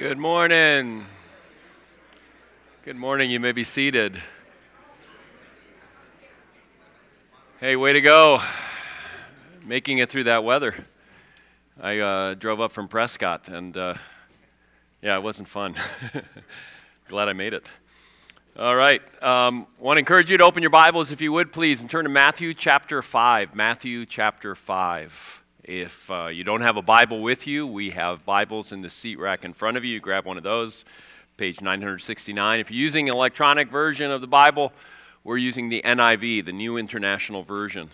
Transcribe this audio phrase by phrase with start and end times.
[0.00, 1.04] Good morning.
[2.84, 3.30] Good morning.
[3.30, 4.18] You may be seated.
[7.60, 8.40] Hey, way to go.
[9.62, 10.86] Making it through that weather.
[11.78, 13.94] I uh, drove up from Prescott, and uh,
[15.02, 15.74] yeah, it wasn't fun.
[17.08, 17.68] Glad I made it.
[18.58, 19.02] All right.
[19.22, 22.04] Um, want to encourage you to open your Bibles, if you would, please, and turn
[22.04, 23.54] to Matthew chapter 5.
[23.54, 25.39] Matthew chapter 5.
[25.72, 29.20] If uh, you don't have a Bible with you, we have Bibles in the seat
[29.20, 30.00] rack in front of you.
[30.00, 30.84] grab one of those,
[31.36, 32.58] page 969.
[32.58, 34.72] If you're using an electronic version of the Bible,
[35.22, 37.88] we're using the NIV, the New International Version.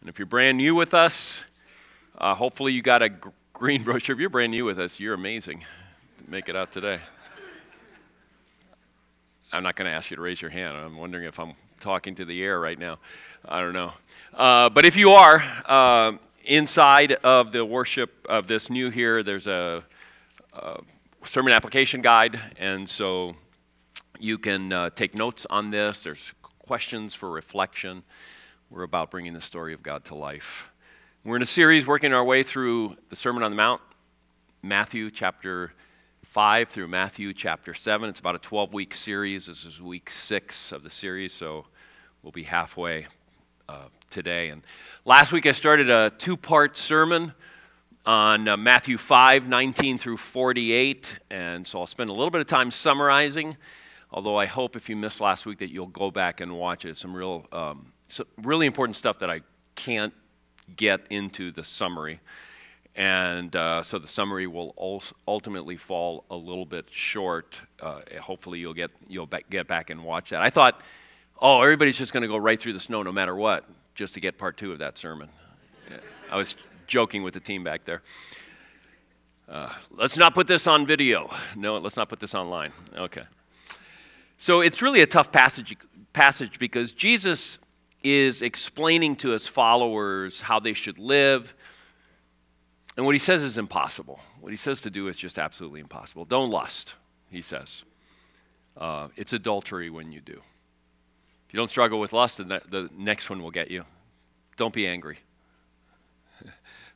[0.00, 1.42] And if you're brand new with us,
[2.16, 3.10] uh, hopefully you got a
[3.52, 4.14] green brochure.
[4.14, 5.64] If you're brand new with us, you're amazing
[6.28, 7.00] make it out today.
[9.52, 10.76] I'm not going to ask you to raise your hand.
[10.76, 13.00] I'm wondering if I'm talking to the air right now.
[13.44, 13.94] I don't know.
[14.32, 16.12] Uh, but if you are, uh,
[16.44, 19.82] inside of the worship of this new here, there's a,
[20.52, 20.80] a
[21.22, 23.34] sermon application guide, and so
[24.18, 26.02] you can uh, take notes on this.
[26.02, 28.02] There's questions for reflection.
[28.70, 30.70] We're about bringing the story of God to life.
[31.24, 33.80] We're in a series working our way through the Sermon on the Mount,
[34.62, 35.72] Matthew chapter
[36.24, 38.08] 5 through Matthew chapter 7.
[38.08, 39.46] It's about a 12 week series.
[39.46, 41.66] This is week six of the series, so
[42.22, 43.06] we'll be halfway
[43.70, 44.48] uh, today.
[44.48, 44.62] And
[45.04, 47.32] last week I started a two part sermon
[48.04, 51.18] on uh, Matthew 5 19 through 48.
[51.30, 53.56] And so I'll spend a little bit of time summarizing,
[54.10, 56.96] although I hope if you missed last week that you'll go back and watch it.
[56.96, 59.42] Some real, um, some really important stuff that I
[59.76, 60.14] can't
[60.76, 62.18] get into the summary.
[62.96, 64.74] And uh, so the summary will
[65.28, 67.62] ultimately fall a little bit short.
[67.80, 70.42] Uh, hopefully, you'll get you'll get back and watch that.
[70.42, 70.80] I thought
[71.40, 74.20] oh, everybody's just going to go right through the snow no matter what, just to
[74.20, 75.28] get part two of that sermon.
[76.30, 76.54] I was
[76.86, 78.02] joking with the team back there.
[79.48, 81.28] Uh, let's not put this on video.
[81.56, 82.72] No, let's not put this online.
[82.94, 83.24] Okay.
[84.36, 85.76] So it's really a tough passage,
[86.12, 87.58] passage because Jesus
[88.02, 91.54] is explaining to his followers how they should live.
[92.96, 94.20] And what he says is impossible.
[94.40, 96.24] What he says to do is just absolutely impossible.
[96.24, 96.94] Don't lust,
[97.30, 97.84] he says.
[98.76, 100.40] Uh, it's adultery when you do.
[101.50, 103.84] If you don't struggle with lust, then the next one will get you.
[104.56, 105.18] Don't be angry.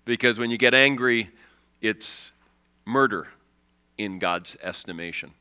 [0.04, 1.31] because when you get angry,
[1.81, 2.31] it's
[2.84, 3.26] murder
[3.98, 5.32] in God's estimation.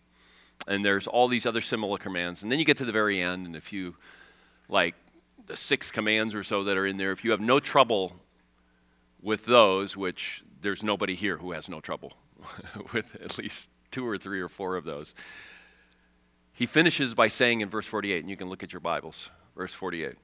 [0.68, 2.42] And there's all these other similar commands.
[2.42, 3.96] And then you get to the very end, and if you,
[4.68, 4.96] like
[5.46, 8.16] the six commands or so that are in there, if you have no trouble
[9.22, 12.14] with those, which there's nobody here who has no trouble
[12.94, 15.14] with at least two or three or four of those,
[16.54, 19.74] he finishes by saying in verse 48, and you can look at your Bibles, verse
[19.74, 20.16] 48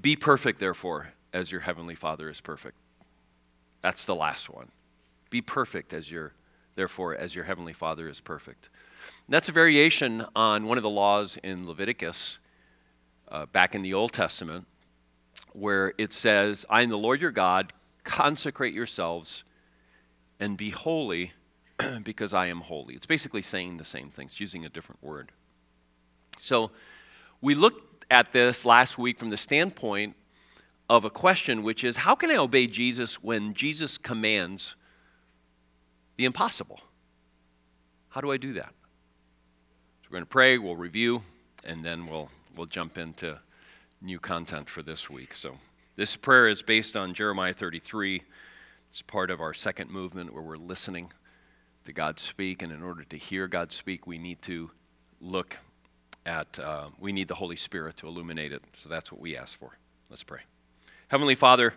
[0.00, 2.76] Be perfect, therefore, as your heavenly Father is perfect.
[3.82, 4.68] That's the last one.
[5.30, 6.32] Be perfect as your,
[6.76, 8.68] therefore, as your heavenly Father is perfect.
[9.26, 12.38] And that's a variation on one of the laws in Leviticus
[13.30, 14.66] uh, back in the Old Testament,
[15.52, 17.72] where it says, I am the Lord your God,
[18.04, 19.44] consecrate yourselves
[20.40, 21.32] and be holy
[22.02, 22.94] because I am holy.
[22.94, 25.32] It's basically saying the same thing, it's using a different word.
[26.38, 26.70] So
[27.40, 30.14] we looked at this last week from the standpoint
[30.88, 34.76] of a question, which is how can I obey Jesus when Jesus commands
[36.16, 36.80] the impossible?
[38.08, 38.72] How do I do that?
[40.02, 41.22] So we're going to pray, we'll review,
[41.64, 43.38] and then we'll, we'll jump into
[44.00, 45.34] new content for this week.
[45.34, 45.58] So
[45.96, 48.22] this prayer is based on Jeremiah 33.
[48.90, 51.12] It's part of our second movement where we're listening
[51.88, 54.70] to God speak, and in order to hear God speak, we need to
[55.22, 55.56] look
[56.26, 58.62] at, uh, we need the Holy Spirit to illuminate it.
[58.74, 59.78] So that's what we ask for.
[60.10, 60.40] Let's pray.
[61.08, 61.72] Heavenly Father,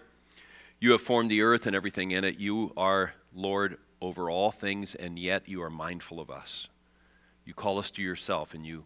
[0.82, 2.38] you have formed the earth and everything in it.
[2.38, 6.68] You are Lord over all things, and yet you are mindful of us.
[7.46, 8.84] You call us to yourself, and you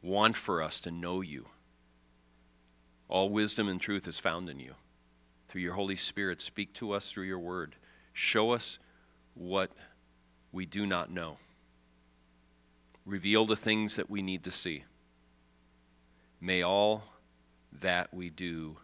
[0.00, 1.48] want for us to know you.
[3.08, 4.72] All wisdom and truth is found in you.
[5.48, 7.76] Through your Holy Spirit, speak to us through your word.
[8.14, 8.78] Show us
[9.34, 9.70] what
[10.52, 11.38] we do not know.
[13.04, 14.84] Reveal the things that we need to see.
[16.40, 17.04] May all
[17.80, 18.76] that we do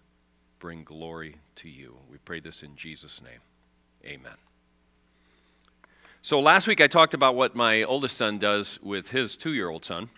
[0.59, 1.97] bring glory to you.
[2.11, 3.41] We pray this in Jesus' name.
[4.05, 4.35] Amen.
[6.23, 9.69] So last week I talked about what my oldest son does with his two year
[9.69, 10.09] old son,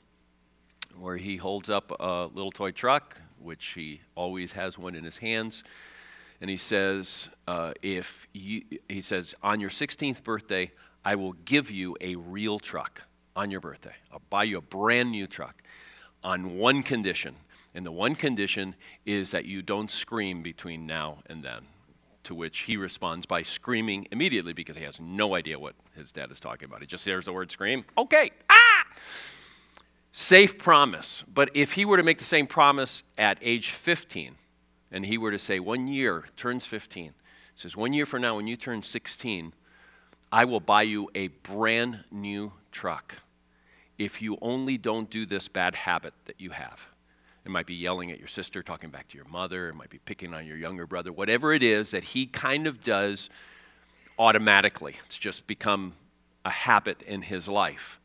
[0.98, 5.18] where he holds up a little toy truck, which he always has one in his
[5.18, 5.62] hands.
[6.40, 10.72] And he says, uh, if you, he says, on your 16th birthday,
[11.04, 13.02] I will give you a real truck
[13.34, 13.94] on your birthday.
[14.12, 15.62] I'll buy you a brand new truck
[16.22, 17.36] on one condition.
[17.74, 18.74] And the one condition
[19.06, 21.66] is that you don't scream between now and then.
[22.24, 26.30] To which he responds by screaming immediately because he has no idea what his dad
[26.30, 26.80] is talking about.
[26.80, 27.84] He just hears the word scream.
[27.96, 28.84] Okay, ah!
[30.12, 31.24] Safe promise.
[31.32, 34.34] But if he were to make the same promise at age 15,
[34.92, 37.14] and he were to say, one year, turns 15,
[37.54, 39.54] says, one year from now, when you turn 16,
[40.32, 43.16] I will buy you a brand new truck
[43.98, 46.80] if you only don't do this bad habit that you have.
[47.44, 49.98] It might be yelling at your sister, talking back to your mother, it might be
[49.98, 53.28] picking on your younger brother, whatever it is that he kind of does
[54.18, 54.96] automatically.
[55.06, 55.94] It's just become
[56.44, 57.98] a habit in his life.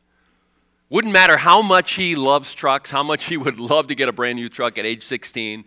[0.88, 4.12] Wouldn't matter how much he loves trucks, how much he would love to get a
[4.12, 5.64] brand new truck at age 16,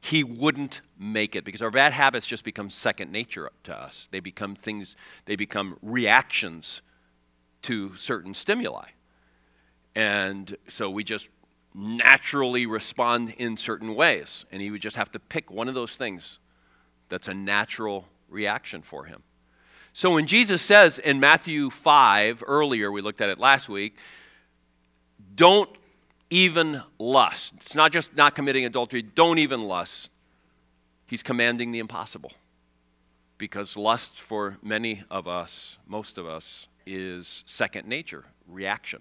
[0.00, 4.08] he wouldn't make it because our bad habits just become second nature to us.
[4.10, 4.96] They become things,
[5.26, 6.82] they become reactions
[7.62, 8.88] to certain stimuli.
[9.94, 11.28] And so we just
[11.74, 14.44] naturally respond in certain ways.
[14.50, 16.38] And he would just have to pick one of those things
[17.08, 19.22] that's a natural reaction for him.
[19.92, 23.96] So when Jesus says in Matthew 5, earlier, we looked at it last week,
[25.34, 25.70] don't
[26.30, 27.54] even lust.
[27.56, 30.10] It's not just not committing adultery, don't even lust.
[31.08, 32.32] He's commanding the impossible.
[33.38, 39.00] Because lust for many of us, most of us, is second nature, reaction.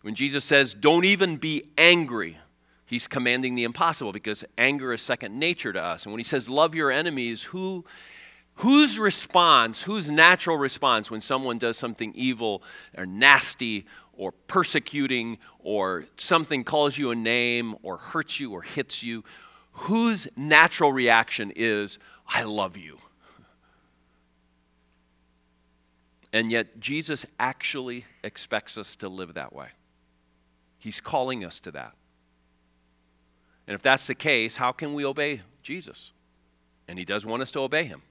[0.00, 2.38] When Jesus says, don't even be angry,
[2.86, 6.04] he's commanding the impossible because anger is second nature to us.
[6.04, 7.84] And when he says, love your enemies, who,
[8.56, 12.62] whose response, whose natural response when someone does something evil
[12.96, 13.84] or nasty
[14.14, 19.22] or persecuting or something calls you a name or hurts you or hits you,
[19.72, 21.98] whose natural reaction is,
[22.28, 22.98] I love you?
[26.32, 29.68] And yet, Jesus actually expects us to live that way.
[30.78, 31.92] He's calling us to that.
[33.66, 36.12] And if that's the case, how can we obey Jesus?
[36.88, 38.02] And he does want us to obey him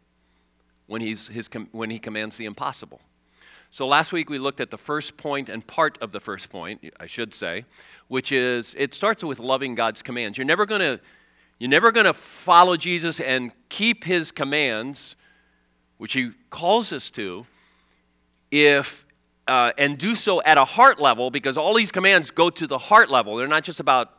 [0.86, 3.02] when, he's his, when he commands the impossible.
[3.69, 6.94] So last week we looked at the first point and part of the first point,
[7.00, 7.66] I should say,
[8.08, 10.38] which is it starts with loving God's commands.
[10.38, 11.00] You're never going to
[11.62, 15.16] you're never going to follow Jesus and keep his commands,
[16.00, 17.46] which he calls us to,
[18.50, 19.06] if
[19.48, 22.80] uh, and do so at a heart level because all these commands go to the
[22.80, 23.36] heart level.
[23.36, 24.12] They're not just about,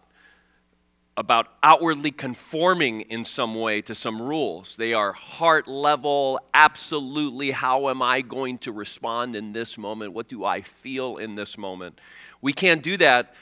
[1.17, 4.77] about outwardly conforming in some way to some rules.
[4.77, 7.51] They are heart level, absolutely.
[7.51, 10.13] How am I going to respond in this moment?
[10.13, 12.01] What do I feel in this moment?
[12.41, 13.35] We can't do that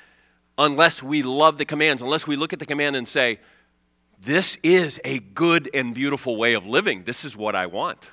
[0.56, 3.41] unless we love the commands, unless we look at the command and say,
[4.22, 7.05] This is a good and beautiful way of living.
[7.05, 8.11] This is what I want.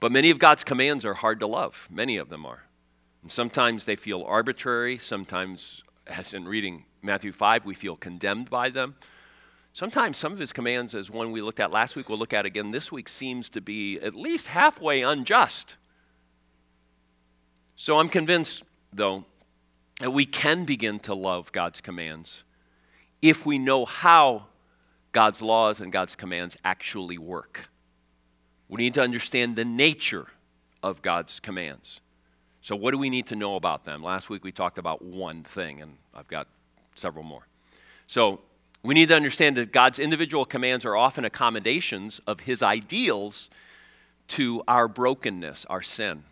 [0.00, 1.88] But many of God's commands are hard to love.
[1.90, 2.64] Many of them are.
[3.22, 4.98] And sometimes they feel arbitrary.
[4.98, 8.96] Sometimes, as in reading Matthew 5, we feel condemned by them.
[9.72, 12.44] Sometimes some of his commands, as one we looked at last week, we'll look at
[12.44, 15.76] again this week, seems to be at least halfway unjust.
[17.76, 18.62] So I'm convinced,
[18.92, 19.24] though,
[20.00, 22.44] that we can begin to love God's commands
[23.24, 24.44] if we know how
[25.12, 27.70] God's laws and God's commands actually work.
[28.68, 30.26] We need to understand the nature
[30.82, 32.02] of God's commands.
[32.60, 34.02] So, what do we need to know about them?
[34.02, 36.48] Last week we talked about one thing, and I've got
[36.96, 37.46] several more.
[38.06, 38.40] So,
[38.82, 43.48] we need to understand that God's individual commands are often accommodations of His ideals
[44.28, 46.24] to our brokenness, our sin.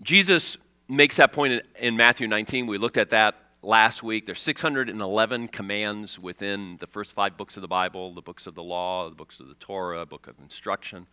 [0.00, 0.58] Jesus
[0.88, 2.68] makes that point in, Matthew 19.
[2.68, 4.26] We looked at that last week.
[4.26, 8.62] There's 611 commands within the first five books of the Bible the books of the
[8.62, 11.06] law, the books of the Torah, book of instruction.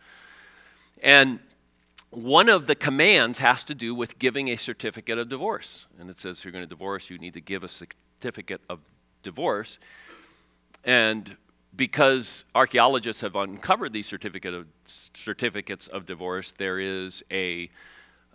[1.02, 1.40] And
[2.10, 5.86] one of the commands has to do with giving a certificate of divorce.
[5.98, 8.80] And it says if you're going to divorce, you need to give a certificate of
[9.22, 9.78] divorce.
[10.84, 11.36] And
[11.74, 17.68] because archaeologists have uncovered these certificate of, certificates of divorce, there is a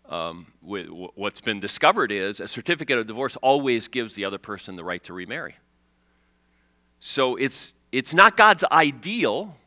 [0.10, 4.84] um, what's been discovered is a certificate of divorce always gives the other person the
[4.84, 5.56] right to remarry.
[7.00, 9.58] So it's, it's not God's ideal,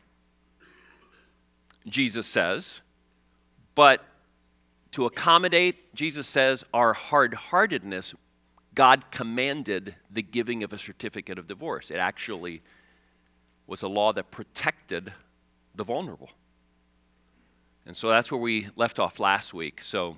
[1.87, 2.81] Jesus says,
[3.75, 4.05] but
[4.93, 8.15] to accommodate, Jesus says, our hard heartedness,
[8.75, 11.91] God commanded the giving of a certificate of divorce.
[11.91, 12.63] It actually
[13.67, 15.13] was a law that protected
[15.75, 16.31] the vulnerable.
[17.87, 19.83] And so that's where we left off last week.
[19.83, 20.17] So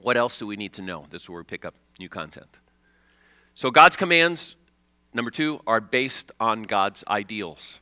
[0.00, 1.06] what else do we need to know?
[1.10, 2.56] This is where we pick up new content.
[3.54, 4.54] So, God's commands,
[5.12, 7.80] number two, are based on God's ideals.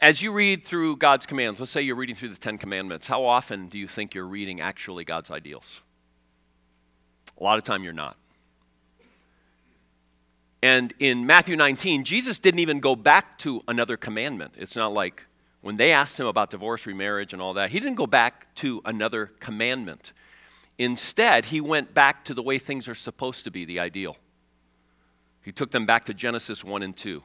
[0.00, 3.24] As you read through God's commands, let's say you're reading through the Ten Commandments, how
[3.24, 5.80] often do you think you're reading actually God's ideals?
[7.38, 8.16] A lot of time you're not.
[10.62, 14.54] And in Matthew 19, Jesus didn't even go back to another commandment.
[14.56, 15.26] It's not like
[15.66, 18.80] when they asked him about divorce, remarriage, and all that, he didn't go back to
[18.84, 20.12] another commandment.
[20.78, 24.16] Instead, he went back to the way things are supposed to be, the ideal.
[25.42, 27.20] He took them back to Genesis 1 and 2.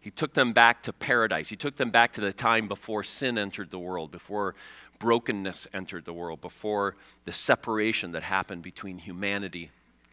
[0.00, 1.50] He took them back to paradise.
[1.50, 4.54] He took them back to the time before sin entered the world, before
[4.98, 9.70] brokenness entered the world, before the separation that happened between humanity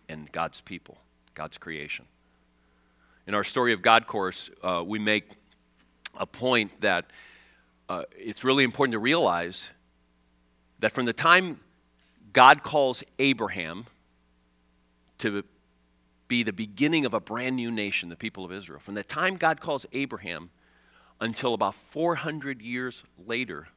[0.10, 0.98] and God's people,
[1.36, 2.03] God's creation.
[3.27, 5.29] In our Story of God course, uh, we make
[6.19, 7.05] a point that
[7.89, 9.69] uh, it's really important to realize
[10.79, 11.60] that from the time
[12.31, 13.88] God calls Abraham
[15.17, 15.43] to
[16.27, 19.36] be the beginning of a brand new nation, the people of Israel, from the time
[19.36, 20.51] God calls Abraham
[21.19, 23.67] until about 400 years later,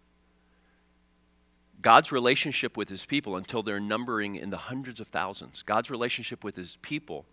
[1.80, 6.44] God's relationship with his people until they're numbering in the hundreds of thousands, God's relationship
[6.44, 7.24] with his people,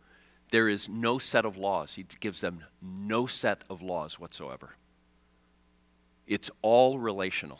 [0.49, 1.93] there is no set of laws.
[1.93, 4.71] He gives them no set of laws whatsoever.
[6.29, 7.59] It's all relational.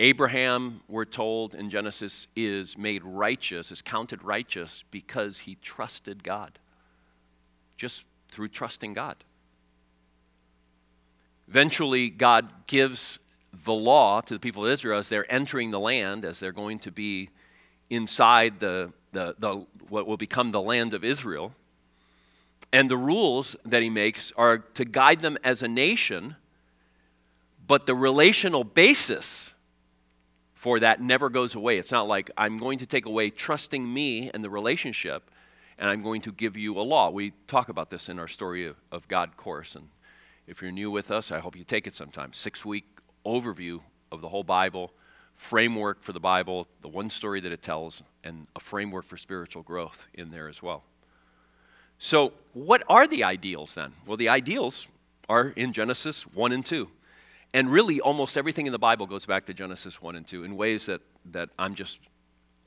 [0.00, 6.58] Abraham, we're told in Genesis, is made righteous, is counted righteous because he trusted God.
[7.76, 9.16] Just through trusting God.
[11.48, 13.18] Eventually, God gives
[13.64, 16.78] the law to the people of Israel as they're entering the land, as they're going
[16.80, 17.28] to be
[17.90, 21.54] inside the, the, the, what will become the land of Israel.
[22.72, 26.36] And the rules that he makes are to guide them as a nation,
[27.68, 29.52] but the relational basis
[30.54, 31.78] for that never goes away.
[31.78, 35.30] It's not like I'm going to take away trusting me and the relationship,
[35.78, 37.10] and I'm going to give you a law.
[37.10, 39.76] We talk about this in our Story of, God course.
[39.76, 39.90] And
[40.48, 42.32] if you're new with us, I hope you take it sometime.
[42.32, 42.86] Six week
[43.24, 44.90] overview of the whole Bible,
[45.36, 49.62] framework for the Bible, the one story that it tells, and a framework for spiritual
[49.62, 50.82] growth in there as well.
[51.98, 53.92] So, what are the ideals then?
[54.06, 54.88] Well, the ideals
[55.28, 56.88] are in Genesis 1 and 2.
[57.54, 60.56] And really, almost everything in the Bible goes back to Genesis 1 and 2 in
[60.56, 61.98] ways that, that I'm just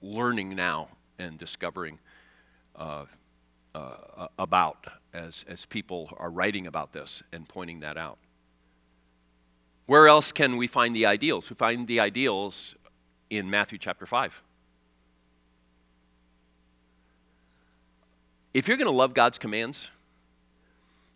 [0.01, 1.99] learning now and discovering
[2.75, 3.05] uh,
[3.75, 8.17] uh, about as, as people are writing about this and pointing that out.
[9.85, 11.49] Where else can we find the ideals?
[11.49, 12.75] We find the ideals
[13.29, 14.41] in Matthew chapter 5.
[18.53, 19.91] If you're going to love God's commands,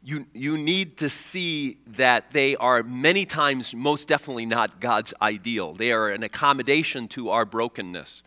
[0.06, 5.74] you, you need to see that they are many times most definitely not God's ideal.
[5.74, 8.22] They are an accommodation to our brokenness.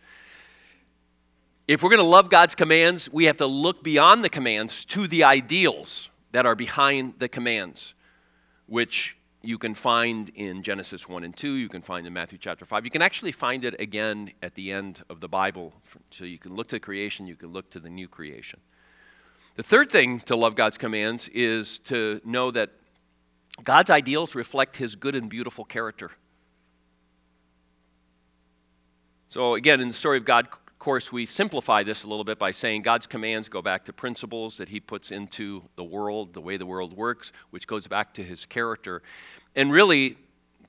[1.69, 5.07] If we're going to love God's commands, we have to look beyond the commands to
[5.07, 7.93] the ideals that are behind the commands,
[8.65, 12.65] which you can find in Genesis 1 and 2, you can find in Matthew chapter
[12.65, 12.83] 5.
[12.83, 15.73] You can actually find it again at the end of the Bible.
[16.11, 18.59] So you can look to creation, you can look to the new creation.
[19.59, 22.69] The third thing to love God's commands is to know that
[23.61, 26.11] God's ideals reflect his good and beautiful character.
[29.27, 32.39] So, again, in the story of God of course, we simplify this a little bit
[32.39, 36.39] by saying God's commands go back to principles that He puts into the world, the
[36.39, 39.01] way the world works, which goes back to His character.
[39.57, 40.15] And really,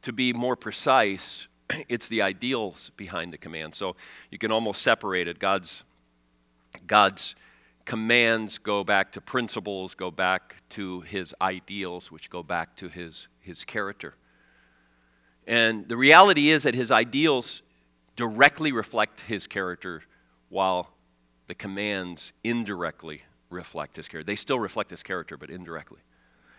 [0.02, 1.46] to be more precise,
[1.88, 3.76] it's the ideals behind the command.
[3.76, 3.94] So
[4.32, 5.38] you can almost separate it.
[5.38, 5.84] God's,
[6.88, 7.36] God's
[7.84, 13.28] commands go back to principles, go back to His ideals, which go back to His,
[13.40, 14.14] his character.
[15.46, 17.62] And the reality is that His ideals
[18.20, 20.02] directly reflect his character,
[20.50, 20.90] while
[21.46, 24.26] the commands indirectly reflect his character.
[24.26, 26.00] They still reflect his character, but indirectly.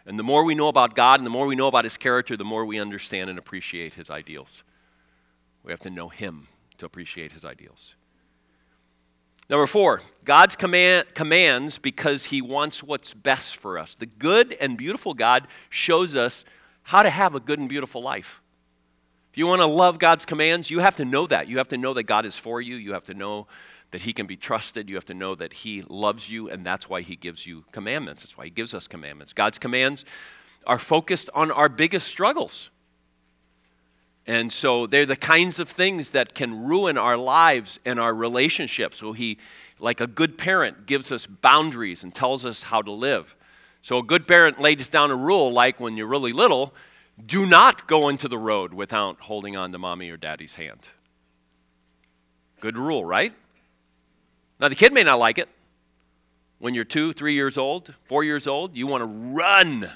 [0.08, 2.36] And the more we know about God and the more we know about his character,
[2.36, 4.64] the more we understand and appreciate his ideals.
[5.62, 6.48] We have to know him
[6.80, 7.96] to appreciate his ideals.
[9.52, 13.96] Number four, God's command, commands because he wants what's best for us.
[13.96, 16.46] The good and beautiful God shows us
[16.84, 18.42] how to have a good and beautiful life.
[19.30, 21.50] If you want to love God's commands, you have to know that.
[21.50, 22.78] You have to know that God is for you.
[22.78, 23.48] You have to know
[23.92, 24.88] that He can be trusted.
[24.90, 28.24] You have to know that He loves you, and that's why He gives you commandments.
[28.24, 29.34] That's why He gives us commandments.
[29.34, 30.06] God's commands
[30.66, 32.70] are focused on our biggest struggles.
[34.28, 38.98] And so they're the kinds of things that can ruin our lives and our relationships.
[38.98, 39.38] So He,
[39.80, 43.36] like a good parent, gives us boundaries and tells us how to live.
[43.82, 46.74] So a good parent lays down a rule like when you're really little,
[47.26, 50.90] do not go into the road without holding on to mommy or daddy's hand.
[52.60, 53.34] Good rule, right?
[54.60, 55.50] Now, the kid may not like it.
[56.60, 59.90] When you're two, three years old, four years old, you want to run.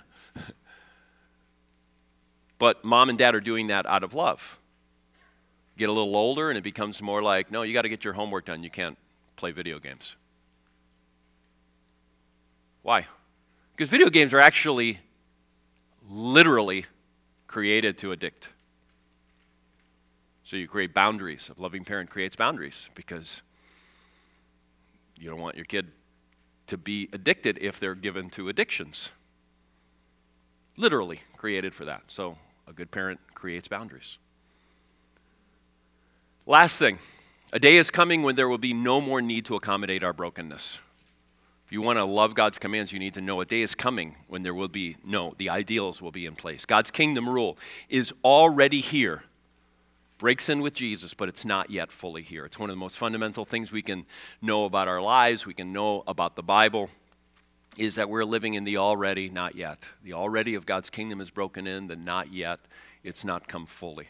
[2.58, 4.60] But mom and dad are doing that out of love.
[5.78, 8.14] Get a little older, and it becomes more like, no, you got to get your
[8.14, 8.64] homework done.
[8.64, 8.98] You can't
[9.36, 10.16] play video games.
[12.82, 13.08] Why?
[13.76, 15.00] Because video games are actually
[16.10, 16.86] literally
[17.48, 18.50] created to addict.
[20.44, 21.50] So you create boundaries.
[21.58, 23.42] A loving parent creates boundaries because
[25.18, 25.88] you don't want your kid
[26.68, 29.12] to be addicted if they're given to addictions.
[30.78, 32.04] Literally created for that.
[32.08, 34.18] So a good parent creates boundaries.
[36.46, 37.00] Last thing
[37.54, 40.80] a day is coming when there will be no more need to accommodate our brokenness.
[41.66, 44.18] If you want to love God's commands, you need to know a day is coming
[44.28, 46.66] when there will be no, the ideals will be in place.
[46.66, 47.58] God's kingdom rule
[47.90, 49.24] is already here.
[50.20, 52.46] Breaks in with Jesus, but it's not yet fully here.
[52.46, 54.06] It's one of the most fundamental things we can
[54.42, 56.90] know about our lives, we can know about the Bible,
[57.78, 59.90] is that we're living in the already, not yet.
[60.04, 62.62] The already of God's kingdom is broken in, the not yet,
[63.04, 64.08] it's not come fully.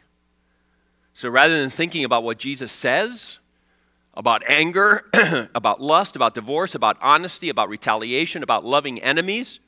[1.13, 3.39] So rather than thinking about what Jesus says,
[4.13, 5.05] about anger,
[5.55, 9.60] about lust, about divorce, about honesty, about retaliation, about loving enemies,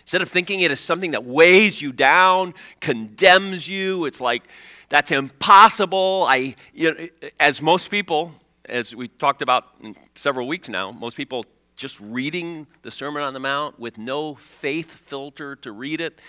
[0.00, 4.42] instead of thinking it as something that weighs you down, condemns you, it's like,
[4.88, 6.26] that's impossible.
[6.28, 9.68] I, you know, as most people, as we talked about
[10.14, 11.44] several weeks now, most people
[11.80, 16.20] just reading the Sermon on the Mount with no faith filter to read it,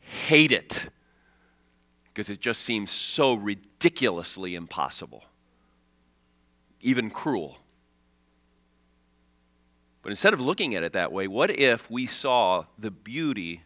[0.00, 0.88] hate it
[2.08, 5.24] because it just seems so ridiculously impossible,
[6.80, 7.58] even cruel.
[10.02, 13.62] But instead of looking at it that way, what if we saw the beauty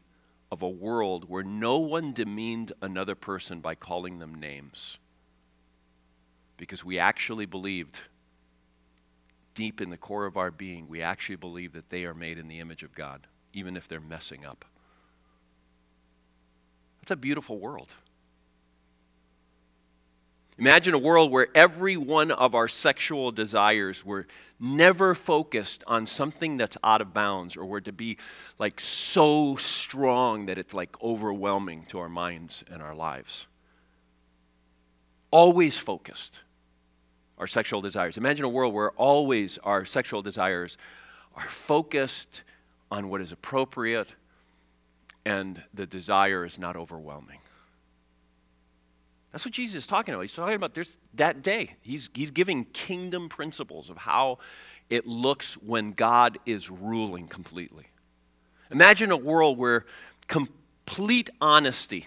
[0.53, 4.99] of a world where no one demeaned another person by calling them names?
[6.59, 8.01] Because we actually believed,
[9.55, 12.49] deep in the core of our being, we actually believe that they are made in
[12.49, 14.65] the image of God, even if they're messing up.
[17.01, 17.93] That's a beautiful world.
[20.57, 24.27] Imagine a world where every one of our sexual desires were
[24.61, 28.19] never focused on something that's out of bounds or were to be
[28.59, 33.47] like so strong that it's like overwhelming to our minds and our lives.
[35.33, 36.41] Always focused
[37.45, 38.17] our sexual desires.
[38.17, 40.79] Imagine a world where always our sexual desires
[41.37, 42.43] are focused
[42.91, 44.15] on what is appropriate
[45.27, 47.41] and the desire is not overwhelming.
[49.31, 50.23] That's what Jesus is talking about.
[50.23, 51.75] He's talking about there's that day.
[51.83, 54.39] He's, he's giving kingdom principles of how
[54.89, 57.89] it looks when God is ruling completely.
[58.71, 59.85] Imagine a world where
[60.29, 62.07] complete honesty,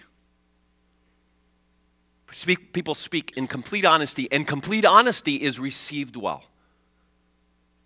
[2.32, 6.44] speak, people speak in complete honesty, and complete honesty is received well,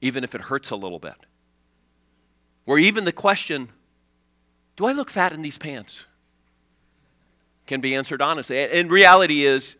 [0.00, 1.16] even if it hurts a little bit.
[2.64, 3.70] Where even the question,
[4.76, 6.06] do I look fat in these pants?
[7.66, 8.58] can be answered honestly.
[8.58, 9.76] And reality is,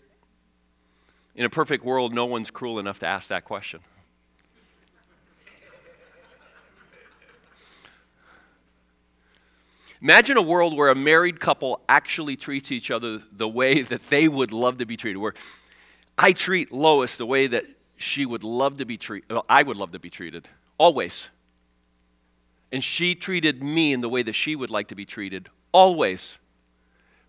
[1.35, 3.81] in a perfect world, no one's cruel enough to ask that question.
[10.03, 14.27] Imagine a world where a married couple actually treats each other the way that they
[14.27, 15.19] would love to be treated.
[15.19, 15.35] Where
[16.19, 17.65] I treat Lois the way that
[17.97, 21.31] she would love to be treated, well, I would love to be treated, always.
[22.73, 26.39] And she treated me in the way that she would like to be treated, always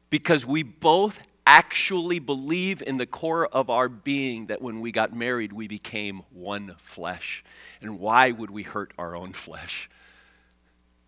[0.10, 5.12] because we both actually believe in the core of our being that when we got
[5.12, 7.44] married, we became one flesh.
[7.82, 9.90] And why would we hurt our own flesh?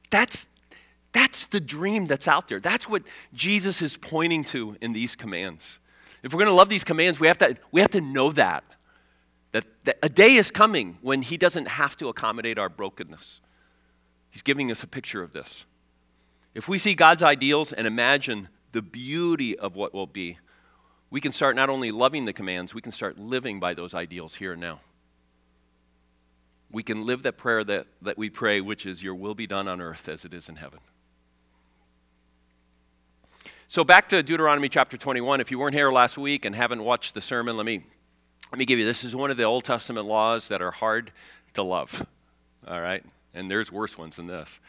[0.09, 0.49] That's,
[1.15, 2.59] that's the dream that's out there.
[2.59, 5.79] That's what Jesus is pointing to in these commands.
[6.23, 8.65] If we're going to love these commands, we have to, we have to know that.
[9.53, 13.39] That, that a day is coming when He doesn't have to accommodate our brokenness.
[14.29, 15.63] He's giving us a picture of this.
[16.53, 20.37] If we see God's ideals and imagine the beauty of what will be,
[21.09, 24.35] we can start not only loving the commands, we can start living by those ideals
[24.35, 24.81] here and now.
[26.69, 29.69] We can live that prayer that, that we pray, which is, Your will be done
[29.69, 30.81] on earth as it is in heaven.
[33.67, 35.41] So, back to Deuteronomy chapter 21.
[35.41, 37.83] If you weren't here last week and haven't watched the sermon, let me,
[38.51, 41.11] let me give you this is one of the Old Testament laws that are hard
[41.55, 42.05] to love.
[42.67, 43.03] All right?
[43.33, 44.59] And there's worse ones than this.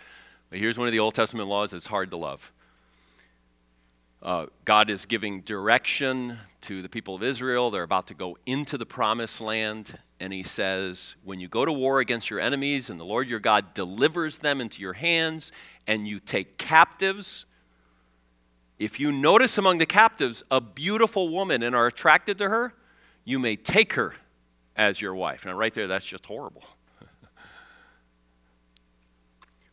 [0.49, 2.51] But here's one of the Old Testament laws that's hard to love.
[4.23, 7.71] Uh, God is giving direction to the people of Israel.
[7.71, 9.99] They're about to go into the promised land.
[10.21, 13.41] And he says, When you go to war against your enemies and the Lord your
[13.41, 15.53] God delivers them into your hands
[15.87, 17.45] and you take captives,
[18.79, 22.75] if you notice among the captives a beautiful woman and are attracted to her,
[23.25, 24.15] you may take her
[24.77, 25.47] as your wife.
[25.47, 26.65] Now, right there, that's just horrible.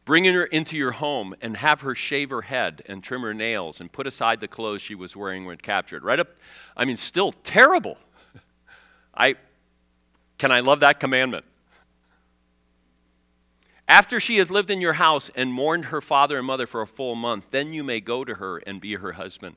[0.05, 3.81] Bringing her into your home and have her shave her head and trim her nails
[3.81, 6.03] and put aside the clothes she was wearing when captured.
[6.03, 6.29] Right up,
[6.77, 7.97] I mean, still terrible.
[9.13, 9.35] I
[10.37, 11.45] can I love that commandment?
[13.87, 16.87] After she has lived in your house and mourned her father and mother for a
[16.87, 19.55] full month, then you may go to her and be her husband,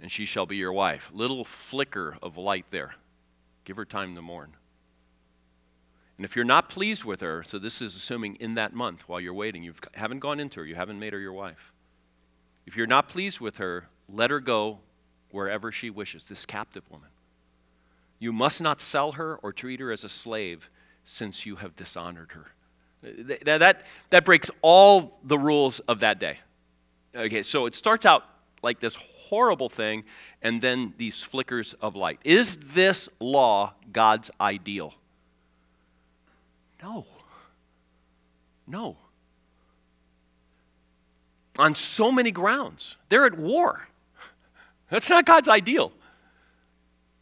[0.00, 1.10] and she shall be your wife.
[1.12, 2.94] Little flicker of light there.
[3.64, 4.56] Give her time to mourn.
[6.16, 9.20] And if you're not pleased with her, so this is assuming in that month while
[9.20, 11.72] you're waiting, you haven't gone into her, you haven't made her your wife.
[12.66, 14.80] If you're not pleased with her, let her go
[15.30, 17.08] wherever she wishes, this captive woman.
[18.18, 20.68] You must not sell her or treat her as a slave
[21.04, 22.48] since you have dishonored her.
[23.02, 26.38] That, that, that breaks all the rules of that day.
[27.14, 28.24] Okay, so it starts out
[28.62, 30.04] like this horrible thing
[30.42, 32.20] and then these flickers of light.
[32.24, 34.94] Is this law God's ideal?
[36.82, 37.06] No.
[38.66, 38.96] No.
[41.58, 42.96] On so many grounds.
[43.08, 43.88] They're at war.
[44.90, 45.92] That's not God's ideal.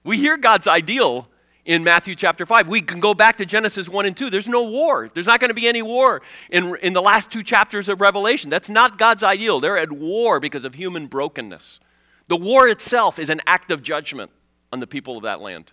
[0.04, 1.28] We hear God's ideal
[1.68, 2.66] in Matthew chapter 5.
[2.66, 4.30] We can go back to Genesis 1 and 2.
[4.30, 5.10] There's no war.
[5.12, 8.48] There's not going to be any war in, in the last two chapters of Revelation.
[8.48, 9.60] That's not God's ideal.
[9.60, 11.78] They're at war because of human brokenness.
[12.26, 14.30] The war itself is an act of judgment
[14.72, 15.72] on the people of that land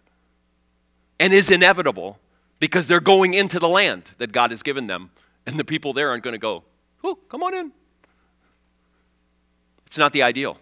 [1.17, 2.19] and is inevitable
[2.59, 5.11] because they're going into the land that God has given them,
[5.45, 6.63] and the people there aren't going to go,
[7.05, 7.71] oh, come on in.
[9.85, 10.57] It's not the ideal.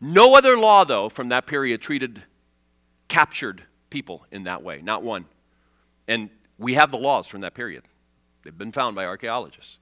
[0.00, 2.24] No other law, though, from that period treated
[3.06, 5.26] captured people in that way, not one.
[6.08, 7.84] And we have the laws from that period,
[8.42, 9.78] they've been found by archaeologists.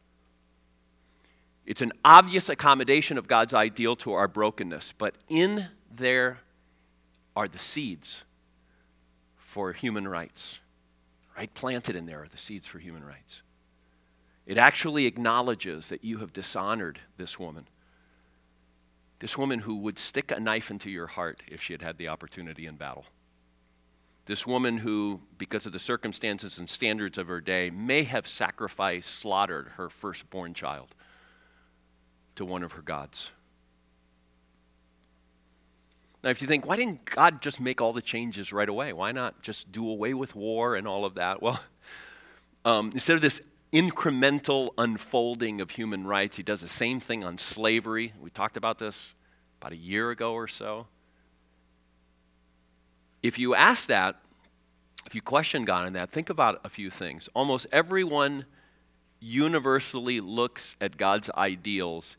[1.67, 6.39] It's an obvious accommodation of God's ideal to our brokenness, but in there
[7.37, 8.25] are the seeds
[9.37, 10.61] for human rights
[11.39, 11.55] right?
[11.55, 13.43] Planted in there are the seeds for human rights.
[14.45, 17.69] It actually acknowledges that you have dishonored this woman.
[19.21, 22.09] This woman who would stick a knife into your heart if she had had the
[22.09, 23.05] opportunity in battle.
[24.29, 29.09] This woman who, because of the circumstances and standards of her day, may have sacrificed,
[29.09, 30.95] slaughtered her firstborn child
[32.37, 33.31] to one of her gods.
[36.23, 38.93] Now, if you think, why didn't God just make all the changes right away?
[38.93, 41.41] Why not just do away with war and all of that?
[41.43, 41.59] Well,
[42.67, 43.41] um, instead of this
[43.73, 48.13] incremental unfolding of human rights, he does the same thing on slavery.
[48.21, 49.15] We talked about this
[49.59, 50.87] about a year ago or so.
[53.23, 54.17] If you ask that,
[55.07, 57.29] if you question God on that, think about a few things.
[57.35, 58.45] Almost everyone
[59.21, 62.17] universally looks at God's ideals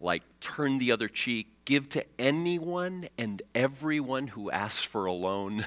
[0.00, 5.64] like turn the other cheek, give to anyone and everyone who asks for a loan.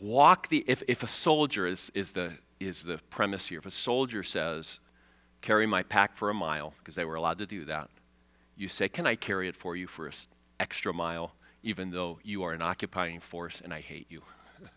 [0.00, 3.70] Walk the, if, if a soldier is, is, the, is the premise here, if a
[3.70, 4.80] soldier says,
[5.40, 7.88] carry my pack for a mile, because they were allowed to do that,
[8.56, 10.12] you say, can I carry it for you for an
[10.60, 11.32] extra mile,
[11.64, 14.22] even though you are an occupying force and I hate you?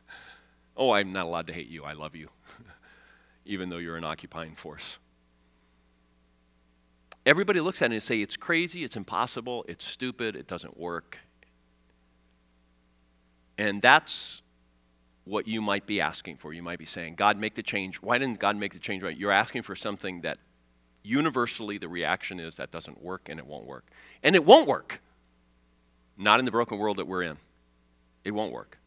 [0.75, 2.29] oh, I'm not allowed to hate you, I love you,
[3.45, 4.97] even though you're an occupying force
[7.27, 11.19] everybody looks at it and say it's crazy, it's impossible, it's stupid, it doesn't work.
[13.57, 14.41] And that's
[15.25, 16.53] what you might be asking for.
[16.53, 17.97] You might be saying, God, make the change.
[17.97, 19.17] Why didn't God make the change right?
[19.17, 20.37] You're asking for something that
[21.03, 23.85] universally the reaction is that doesn't work and it won't work.
[24.23, 25.01] And it won't work.
[26.17, 27.37] Not in the broken world that we're in.
[28.23, 28.77] It won't work.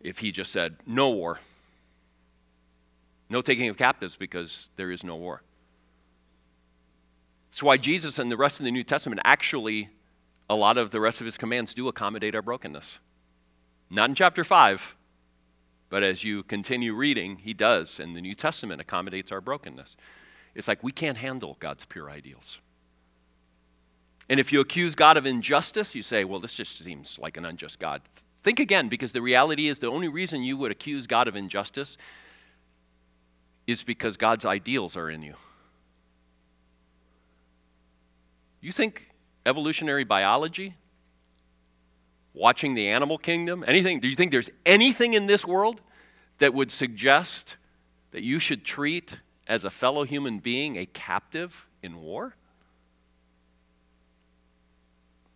[0.00, 1.40] If he just said, no war,
[3.28, 5.42] no taking of captives because there is no war.
[7.50, 9.90] That's why Jesus and the rest of the New Testament actually,
[10.48, 12.98] a lot of the rest of his commands do accommodate our brokenness.
[13.90, 14.96] Not in chapter 5,
[15.88, 19.96] but as you continue reading, he does, and the New Testament accommodates our brokenness.
[20.54, 22.60] It's like we can't handle God's pure ideals.
[24.30, 27.44] And if you accuse God of injustice, you say, well, this just seems like an
[27.44, 28.00] unjust God.
[28.42, 31.98] Think again, because the reality is the only reason you would accuse God of injustice
[33.66, 35.34] is because God's ideals are in you.
[38.60, 39.10] You think
[39.44, 40.76] evolutionary biology,
[42.32, 45.80] watching the animal kingdom, anything, do you think there's anything in this world
[46.38, 47.56] that would suggest
[48.12, 52.36] that you should treat as a fellow human being a captive in war?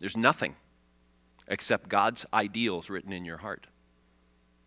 [0.05, 0.55] There's nothing
[1.47, 3.65] except God's ideals written in your heart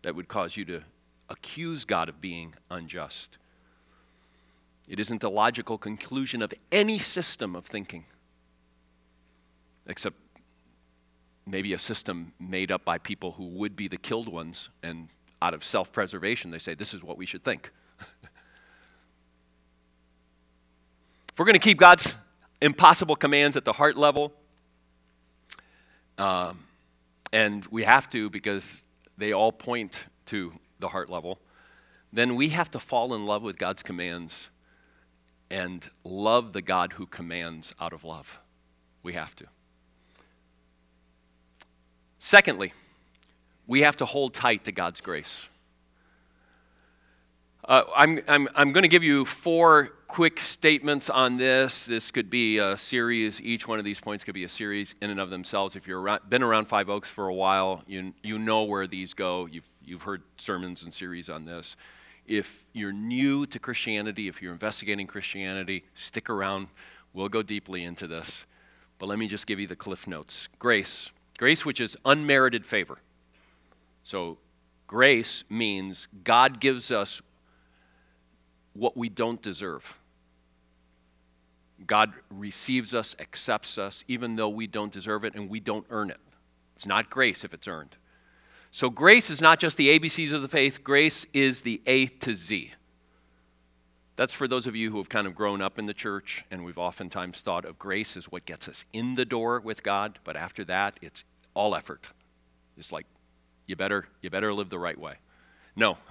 [0.01, 0.81] that would cause you to
[1.29, 3.37] accuse God of being unjust.
[4.89, 8.03] It isn't the logical conclusion of any system of thinking
[9.87, 10.17] except
[11.45, 15.07] maybe a system made up by people who would be the killed ones, and
[15.41, 17.71] out of self preservation, they say, this is what we should think.
[18.01, 18.19] if
[21.37, 22.13] we're going to keep God's
[22.61, 24.33] impossible commands at the heart level,
[26.19, 26.59] um,
[27.31, 28.83] and we have to because
[29.17, 31.39] they all point to the heart level,
[32.11, 34.49] then we have to fall in love with God's commands
[35.49, 38.39] and love the God who commands out of love.
[39.01, 39.45] We have to.
[42.19, 42.73] Secondly,
[43.65, 45.47] we have to hold tight to God's grace.
[47.63, 51.85] Uh, I'm, I'm, I'm going to give you four quick statements on this.
[51.85, 53.39] This could be a series.
[53.41, 55.75] Each one of these points could be a series in and of themselves.
[55.75, 59.45] If you've been around Five Oaks for a while, you, you know where these go.
[59.45, 61.77] You've, you've heard sermons and series on this.
[62.25, 66.69] If you're new to Christianity, if you're investigating Christianity, stick around.
[67.13, 68.45] We'll go deeply into this.
[68.97, 70.49] But let me just give you the cliff notes.
[70.57, 71.11] Grace.
[71.37, 72.97] Grace, which is unmerited favor.
[74.03, 74.39] So,
[74.87, 77.21] grace means God gives us
[78.73, 79.97] what we don't deserve.
[81.85, 86.09] God receives us, accepts us, even though we don't deserve it and we don't earn
[86.09, 86.19] it.
[86.75, 87.95] It's not grace if it's earned.
[88.71, 92.35] So, grace is not just the ABCs of the faith, grace is the A to
[92.35, 92.73] Z.
[94.15, 96.65] That's for those of you who have kind of grown up in the church, and
[96.65, 100.35] we've oftentimes thought of grace as what gets us in the door with God, but
[100.35, 102.09] after that, it's all effort.
[102.77, 103.05] It's like,
[103.65, 105.15] you better, you better live the right way.
[105.75, 105.97] No.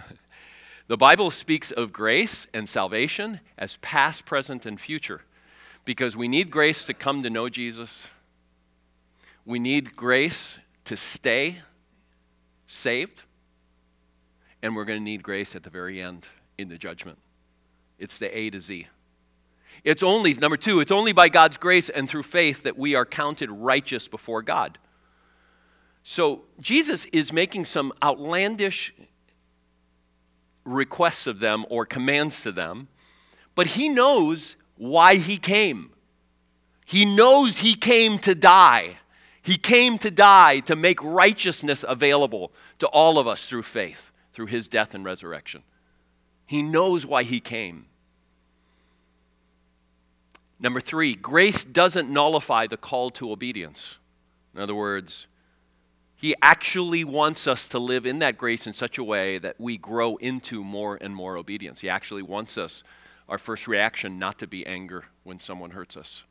[0.89, 5.21] The Bible speaks of grace and salvation as past, present, and future
[5.85, 8.09] because we need grace to come to know Jesus.
[9.45, 11.59] We need grace to stay
[12.67, 13.23] saved.
[14.63, 17.19] And we're going to need grace at the very end in the judgment.
[17.99, 18.89] It's the A to Z.
[19.85, 23.05] It's only, number two, it's only by God's grace and through faith that we are
[23.05, 24.79] counted righteous before God.
[26.03, 28.95] So Jesus is making some outlandish
[30.69, 32.89] requests of them or commands to them,
[33.55, 35.91] but he knows why he came.
[36.85, 38.99] He knows he came to die.
[39.43, 44.47] He came to die to make righteousness available to all of us through faith, through
[44.47, 45.63] his death and resurrection.
[46.47, 47.87] He knows why he came.
[50.61, 53.99] Number three, grace doesn't nullify the call to obedience.
[54.55, 55.27] In other words,
[56.19, 59.79] he actually wants us to live in that grace in such a way that we
[59.79, 61.81] grow into more and more obedience.
[61.81, 62.83] He actually wants us,
[63.29, 66.25] our first reaction, not to be anger when someone hurts us.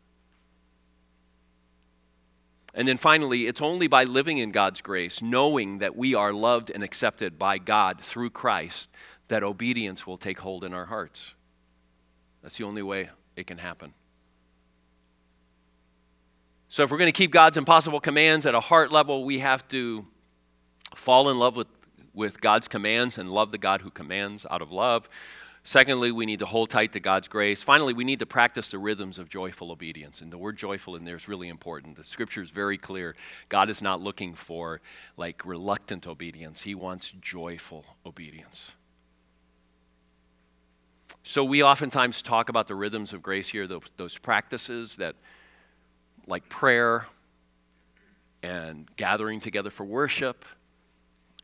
[2.74, 6.70] And then finally, it's only by living in God's grace, knowing that we are loved
[6.70, 8.90] and accepted by God through Christ,
[9.30, 11.34] that obedience will take hold in our hearts.
[12.44, 13.94] That's the only way it can happen.
[16.70, 19.66] So, if we're going to keep God's impossible commands at a heart level, we have
[19.70, 20.06] to
[20.96, 21.68] fall in love with,
[22.14, 25.08] with God's commands and love the God who commands out of love.
[25.64, 27.62] Secondly, we need to hold tight to God's grace.
[27.64, 30.22] Finally, we need to practice the rhythms of joyful obedience.
[30.22, 31.96] And the word joyful in there is really important.
[31.96, 33.16] The scripture is very clear.
[33.50, 34.82] God is not looking for
[35.16, 38.72] like reluctant obedience, He wants joyful obedience.
[41.24, 45.16] So, we oftentimes talk about the rhythms of grace here, those, those practices that
[46.28, 47.08] like prayer
[48.44, 50.46] and gathering together for worship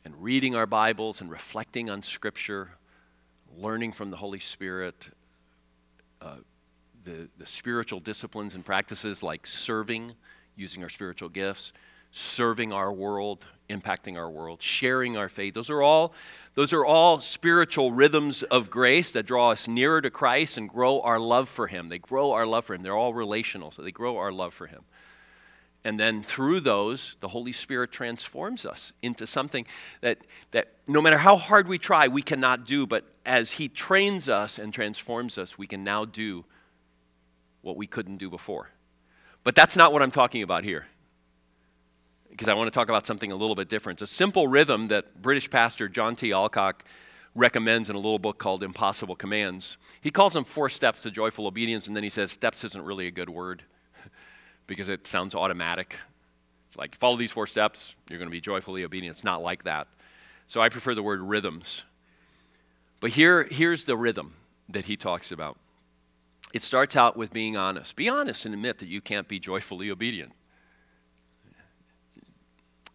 [0.05, 2.71] and reading our Bibles and reflecting on Scripture,
[3.57, 5.09] learning from the Holy Spirit,
[6.21, 6.37] uh,
[7.05, 10.13] the, the spiritual disciplines and practices like serving,
[10.55, 11.71] using our spiritual gifts,
[12.15, 15.55] serving our world, impacting our world, sharing our faith.
[15.55, 16.13] Those are all
[16.53, 21.01] those are all spiritual rhythms of grace that draw us nearer to Christ and grow
[21.01, 21.89] our love for him.
[21.89, 22.83] They grow our love for him.
[22.83, 24.83] They're all relational, so they grow our love for him.
[25.83, 29.65] And then through those, the Holy Spirit transforms us into something
[30.01, 30.19] that,
[30.51, 32.85] that no matter how hard we try, we cannot do.
[32.85, 36.45] But as He trains us and transforms us, we can now do
[37.63, 38.69] what we couldn't do before.
[39.43, 40.85] But that's not what I'm talking about here
[42.33, 44.01] because I want to talk about something a little bit different.
[44.01, 46.31] It's a simple rhythm that British pastor John T.
[46.31, 46.83] Alcock
[47.35, 49.77] recommends in a little book called Impossible Commands.
[50.01, 53.05] He calls them four steps to joyful obedience, and then he says steps isn't really
[53.05, 53.61] a good word
[54.67, 55.97] because it sounds automatic.
[56.65, 59.15] It's like follow these four steps, you're going to be joyfully obedient.
[59.15, 59.87] It's not like that.
[60.47, 61.85] So I prefer the word rhythms.
[62.99, 64.33] But here, here's the rhythm
[64.69, 65.59] that he talks about.
[66.51, 67.95] It starts out with being honest.
[67.95, 70.33] Be honest and admit that you can't be joyfully obedient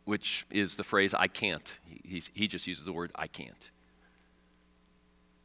[0.08, 1.70] which is the phrase I can't.
[2.02, 3.70] He, he just uses the word I can't.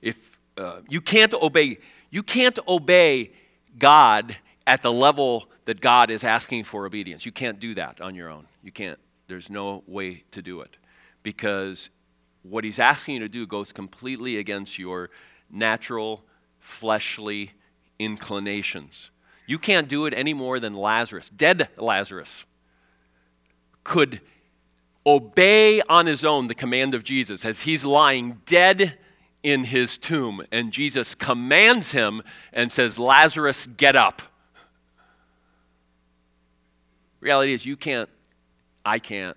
[0.02, 1.80] If uh, you can't obey,
[2.12, 3.34] you can't obey
[3.78, 7.26] God at the level that God is asking for obedience.
[7.26, 8.47] You can't do that on your own.
[8.63, 8.97] You can't.
[9.28, 10.78] There's no way to do it
[11.23, 11.89] because
[12.43, 15.10] what he's asking you to do goes completely against your
[15.52, 16.23] natural
[16.62, 17.52] fleshly
[17.99, 19.12] inclinations.
[19.45, 22.45] You can't do it any more than Lazarus, dead Lazarus,
[23.84, 24.21] could
[25.06, 28.98] obey on his own the command of Jesus as he's lying dead
[29.44, 34.22] in his tomb, and Jesus commands him and says, Lazarus, get up.
[37.20, 38.10] Reality is, you can't,
[38.86, 39.36] I can't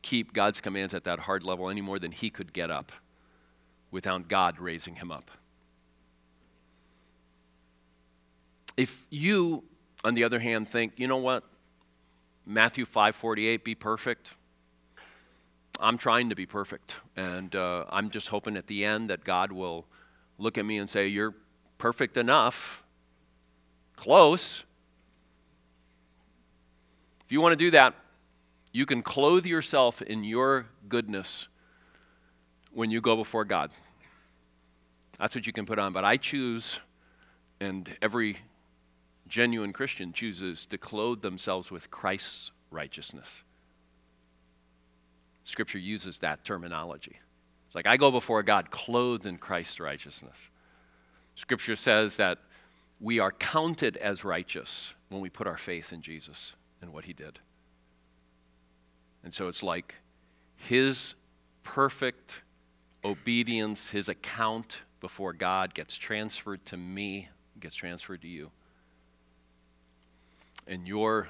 [0.00, 2.92] keep God's commands at that hard level any more than he could get up
[3.90, 5.30] without God raising him up.
[8.76, 9.64] If you,
[10.04, 11.44] on the other hand, think, you know what,
[12.46, 14.34] Matthew 5:48, be perfect.
[15.78, 19.52] I'm trying to be perfect, and uh, I'm just hoping at the end that God
[19.52, 19.86] will
[20.36, 21.34] look at me and say, "You're
[21.78, 22.82] perfect enough,
[23.96, 24.64] close."
[27.24, 27.94] If you want to do that,
[28.72, 31.48] you can clothe yourself in your goodness
[32.72, 33.70] when you go before God.
[35.18, 35.92] That's what you can put on.
[35.92, 36.80] But I choose,
[37.60, 38.38] and every
[39.26, 43.42] genuine Christian chooses to clothe themselves with Christ's righteousness.
[45.48, 47.18] Scripture uses that terminology.
[47.64, 50.50] It's like I go before God clothed in Christ's righteousness.
[51.36, 52.36] Scripture says that
[53.00, 57.14] we are counted as righteous when we put our faith in Jesus and what he
[57.14, 57.38] did.
[59.24, 59.94] And so it's like
[60.54, 61.14] his
[61.62, 62.42] perfect
[63.02, 68.50] obedience, his account before God gets transferred to me, gets transferred to you.
[70.66, 71.28] And your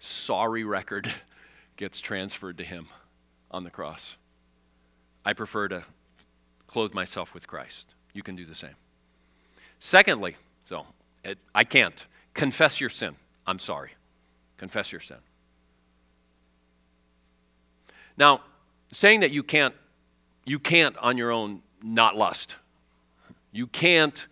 [0.00, 1.10] sorry record
[1.76, 2.88] gets transferred to him
[3.54, 4.16] on the cross.
[5.24, 5.84] I prefer to
[6.66, 7.94] clothe myself with Christ.
[8.12, 8.74] You can do the same.
[9.78, 10.86] Secondly, so
[11.24, 12.06] it, I can't.
[12.34, 13.14] Confess your sin.
[13.46, 13.90] I'm sorry.
[14.56, 15.18] Confess your sin.
[18.16, 18.40] Now,
[18.90, 19.74] saying that you can't,
[20.44, 22.56] you can't on your own not lust.
[23.52, 24.26] You can't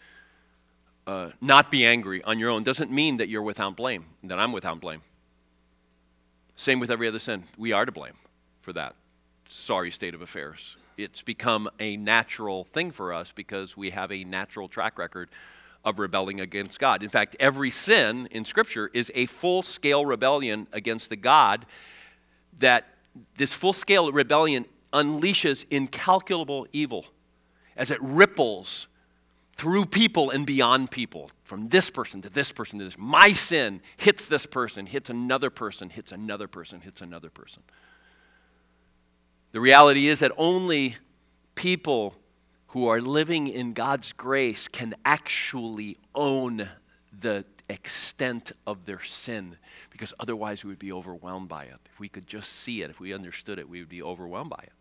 [1.07, 4.53] uh, not be angry on your own doesn't mean that you're without blame, that I'm
[4.53, 5.03] without blame.
[6.57, 7.45] Same with every other sin.
[7.57, 8.15] We are to blame
[8.61, 8.95] for that
[9.53, 10.77] sorry state of affairs.
[10.97, 15.31] It's become a natural thing for us because we have a natural track record
[15.85, 17.03] of rebelling against God.
[17.03, 21.67] In fact, every sin in Scripture is a full scale rebellion against the God
[22.59, 22.87] that
[23.37, 27.07] this full scale rebellion unleashes incalculable evil
[27.77, 28.89] as it ripples
[29.57, 32.97] through people and beyond people, from this person to this person to this.
[32.99, 37.63] My sin hits this person, hits another person, hits another person, hits another person.
[39.53, 40.97] The reality is that only
[41.55, 42.15] people
[42.69, 46.69] who are living in God's grace can actually own
[47.21, 49.57] the extent of their sin
[49.91, 51.77] because otherwise we would be overwhelmed by it.
[51.93, 54.63] If we could just see it, if we understood it, we would be overwhelmed by
[54.63, 54.73] it.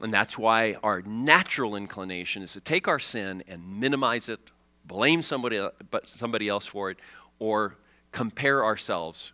[0.00, 4.40] And that's why our natural inclination is to take our sin and minimize it,
[4.84, 5.60] blame somebody,
[6.04, 6.98] somebody else for it,
[7.40, 7.76] or
[8.12, 9.32] compare ourselves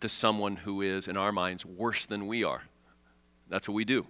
[0.00, 2.62] to someone who is, in our minds, worse than we are.
[3.48, 4.06] That's what we do.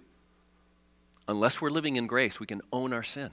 [1.27, 3.31] Unless we're living in grace, we can own our sin.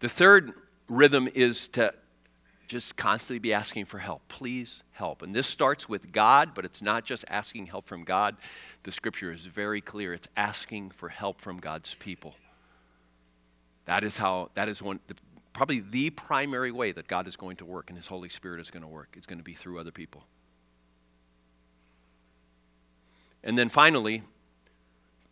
[0.00, 0.52] The third
[0.88, 1.94] rhythm is to
[2.66, 4.22] just constantly be asking for help.
[4.28, 5.22] Please help.
[5.22, 8.36] And this starts with God, but it's not just asking help from God.
[8.84, 10.14] The scripture is very clear.
[10.14, 12.34] It's asking for help from God's people.
[13.84, 15.14] That is how, that is one, the,
[15.52, 18.70] probably the primary way that God is going to work and His Holy Spirit is
[18.70, 19.14] going to work.
[19.16, 20.24] It's going to be through other people.
[23.44, 24.22] And then finally,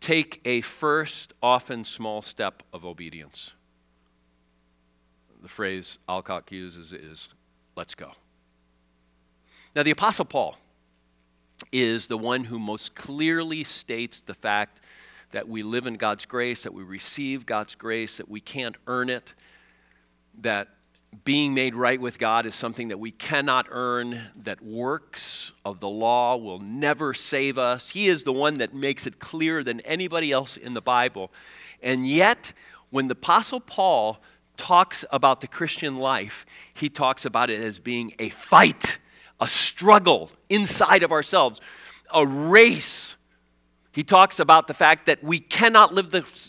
[0.00, 3.54] take a first, often small step of obedience.
[5.40, 7.30] The phrase Allcock uses is,
[7.74, 8.12] let's go.
[9.74, 10.58] Now, the Apostle Paul
[11.72, 14.82] is the one who most clearly states the fact
[15.30, 19.08] that we live in God's grace, that we receive God's grace, that we can't earn
[19.08, 19.32] it,
[20.38, 20.68] that
[21.24, 25.88] being made right with God is something that we cannot earn, that works of the
[25.88, 27.90] law will never save us.
[27.90, 31.30] He is the one that makes it clearer than anybody else in the Bible.
[31.82, 32.52] And yet,
[32.90, 34.20] when the Apostle Paul
[34.56, 36.44] talks about the Christian life,
[36.74, 38.98] he talks about it as being a fight,
[39.40, 41.60] a struggle inside of ourselves,
[42.12, 43.16] a race.
[43.92, 46.42] He talks about the fact that we cannot live the,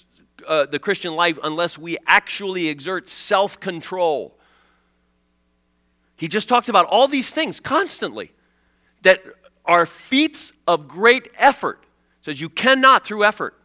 [0.47, 4.37] uh, the Christian life unless we actually exert self control
[6.23, 8.31] he just talks about all these things constantly
[9.01, 9.21] that
[9.65, 11.83] are feats of great effort.
[12.21, 13.59] Says you cannot, through effort,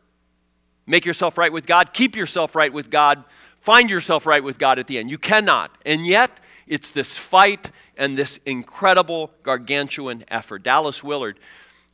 [0.85, 3.23] make yourself right with God, keep yourself right with God,
[3.61, 5.09] find yourself right with God at the end.
[5.09, 5.71] You cannot.
[5.87, 6.33] And yet,
[6.67, 10.65] it's this fight and this incredible gargantuan effort.
[10.65, 11.39] Dallas Willard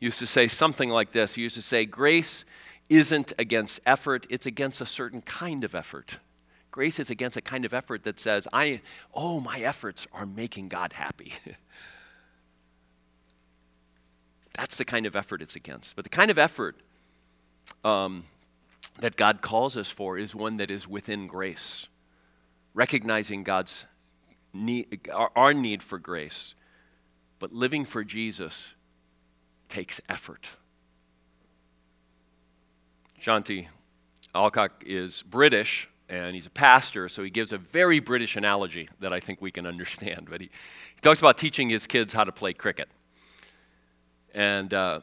[0.01, 1.35] used to say something like this.
[1.35, 2.47] He used to say, Grace
[2.89, 6.21] isn't against effort, it's against a certain kind of effort.
[6.75, 8.81] Grace is against a kind of effort that says, I,
[9.15, 11.35] oh, my efforts are making God happy.
[14.55, 15.95] That's the kind of effort it's against.
[15.95, 16.81] But the kind of effort
[17.85, 18.25] um,
[18.99, 21.87] that God calls us for is one that is within grace,
[22.75, 23.87] recognizing God's
[24.53, 26.57] need, our need for grace.
[27.39, 28.75] But living for Jesus
[29.69, 30.57] takes effort.
[33.23, 33.69] Jonty
[34.35, 39.13] Allcock is British and he's a pastor, so he gives a very British analogy that
[39.13, 40.29] I think we can understand.
[40.31, 40.47] But he,
[40.95, 42.89] he talks about teaching his kids how to play cricket.
[44.35, 45.01] And uh,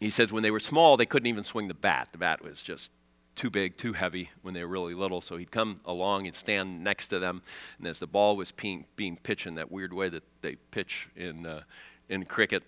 [0.00, 2.08] he says when they were small, they couldn't even swing the bat.
[2.12, 2.90] The bat was just
[3.34, 5.20] too big, too heavy when they were really little.
[5.20, 7.42] So he'd come along and stand next to them,
[7.78, 11.08] and as the ball was being, being pitched in that weird way that they pitch
[11.16, 11.62] in, uh,
[12.08, 12.62] in cricket,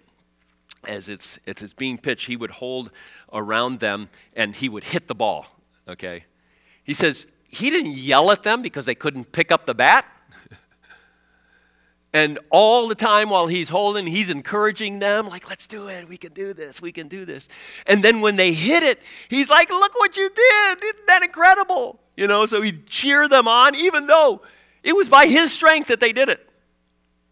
[0.86, 2.90] as it's, as it's being pitched, he would hold
[3.32, 5.46] around them and he would hit the ball.
[5.88, 6.24] Okay?
[6.82, 10.04] He says he didn't yell at them because they couldn't pick up the bat.
[12.12, 16.08] and all the time while he's holding, he's encouraging them, like, let's do it.
[16.08, 16.82] We can do this.
[16.82, 17.48] We can do this.
[17.86, 20.84] And then when they hit it, he's like, look what you did.
[20.84, 22.00] Isn't that incredible?
[22.16, 24.42] You know, so he'd cheer them on, even though
[24.82, 26.48] it was by his strength that they did it.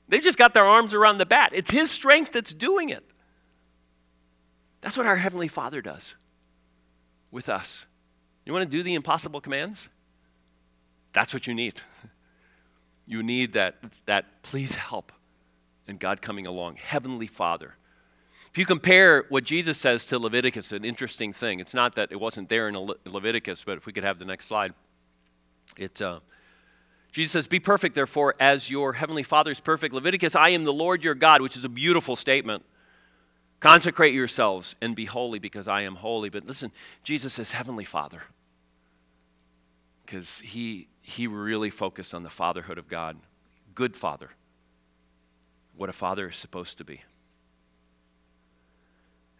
[0.09, 1.53] They just got their arms around the bat.
[1.55, 3.05] It's his strength that's doing it.
[4.83, 6.15] That's what our Heavenly Father does
[7.31, 7.87] with us.
[8.45, 9.89] You want to do the impossible commands?
[11.13, 11.75] That's what you need.
[13.07, 15.13] You need that, that please help,
[15.87, 16.77] and God coming along.
[16.77, 17.75] Heavenly Father.
[18.51, 21.59] If you compare what Jesus says to Leviticus, an interesting thing.
[21.59, 24.25] It's not that it wasn't there in Le- Leviticus, but if we could have the
[24.25, 24.75] next slide.
[25.77, 26.21] It, uh,
[27.13, 29.95] Jesus says, Be perfect, therefore, as your heavenly Father is perfect.
[29.95, 32.65] Leviticus, I am the Lord your God, which is a beautiful statement.
[33.61, 36.29] Consecrate yourselves and be holy because I am holy.
[36.29, 36.73] But listen,
[37.05, 38.23] Jesus is Heavenly Father
[40.05, 43.19] because he, he really focused on the fatherhood of God.
[43.75, 44.31] Good father.
[45.77, 47.03] What a father is supposed to be.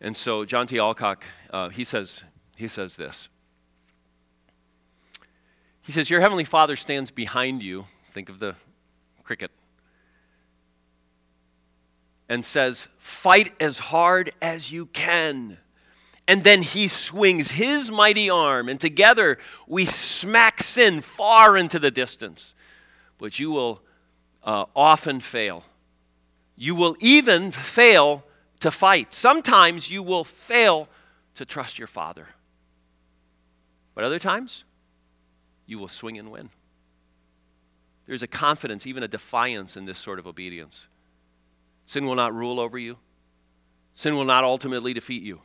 [0.01, 2.25] And so Jonty Allcock, uh, he, says,
[2.57, 3.29] he says this.
[5.81, 7.87] He says, Your heavenly father stands behind you.
[8.11, 8.57] Think of the
[9.23, 9.51] cricket
[12.29, 15.59] and says, Fight as hard as you can.
[16.29, 21.91] And then he swings his mighty arm, and together we smack sin far into the
[21.91, 22.55] distance.
[23.19, 23.83] But you will
[24.45, 25.65] uh, often fail.
[26.57, 28.25] You will even fail
[28.61, 29.13] to fight.
[29.13, 30.87] Sometimes you will fail
[31.35, 32.29] to trust your Father.
[33.95, 34.65] But other times,
[35.67, 36.51] you will swing and win.
[38.07, 40.89] There's a confidence, even a defiance in this sort of obedience.
[41.85, 42.99] Sin will not rule over you,
[43.95, 45.41] sin will not ultimately defeat you.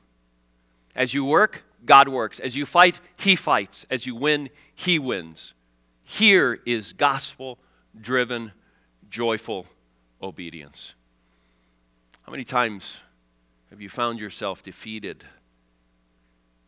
[0.98, 2.40] As you work, God works.
[2.40, 3.86] As you fight, He fights.
[3.90, 5.54] As you win, He wins.
[6.04, 7.60] Here is gospel
[8.00, 8.52] driven,
[9.10, 9.68] joyful
[10.22, 10.96] obedience.
[12.24, 12.98] How many times
[13.70, 15.24] have you found yourself defeated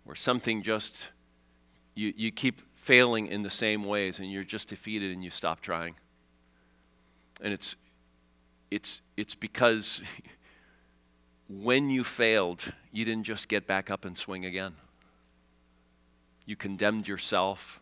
[0.05, 1.09] or something just,
[1.95, 5.59] you, you keep failing in the same ways and you're just defeated and you stop
[5.59, 5.95] trying?
[7.41, 7.75] And it's,
[8.69, 10.01] it's, it's because
[11.49, 14.75] when you failed, you didn't just get back up and swing again.
[16.45, 17.81] You condemned yourself.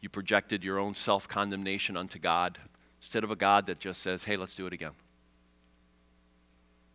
[0.00, 2.58] You projected your own self condemnation onto God
[2.98, 4.92] instead of a God that just says, hey, let's do it again.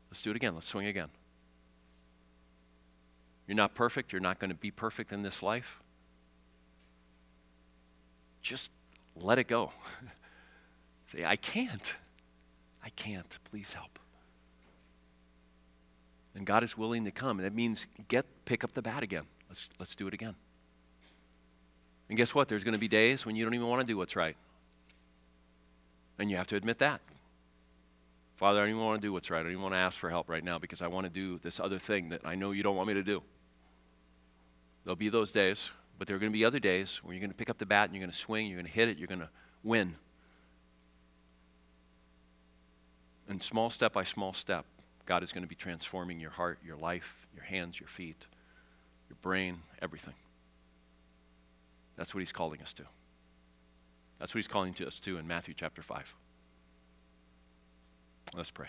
[0.09, 0.53] Let's do it again.
[0.53, 1.09] Let's swing again.
[3.47, 4.13] You're not perfect.
[4.13, 5.79] You're not going to be perfect in this life.
[8.41, 8.71] Just
[9.15, 9.71] let it go.
[11.07, 11.95] Say, I can't.
[12.83, 13.37] I can't.
[13.43, 13.99] Please help.
[16.35, 17.39] And God is willing to come.
[17.39, 19.23] And that means get pick up the bat again.
[19.49, 20.35] Let's let's do it again.
[22.09, 22.47] And guess what?
[22.47, 24.35] There's going to be days when you don't even want to do what's right.
[26.19, 27.01] And you have to admit that.
[28.35, 29.39] Father, I don't even want to do what's right.
[29.39, 31.39] I don't even want to ask for help right now because I want to do
[31.41, 33.23] this other thing that I know you don't want me to do.
[34.83, 37.31] There'll be those days, but there are going to be other days where you're going
[37.31, 38.97] to pick up the bat and you're going to swing, you're going to hit it,
[38.97, 39.29] you're going to
[39.63, 39.95] win.
[43.27, 44.65] And small step by small step,
[45.05, 48.25] God is going to be transforming your heart, your life, your hands, your feet,
[49.09, 50.15] your brain, everything.
[51.95, 52.83] That's what he's calling us to.
[54.19, 56.15] That's what he's calling to us to in Matthew chapter 5.
[58.33, 58.67] Let's pray.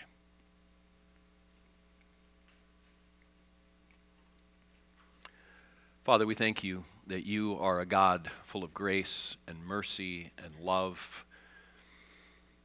[6.03, 10.57] Father, we thank you that you are a God full of grace and mercy and
[10.59, 11.25] love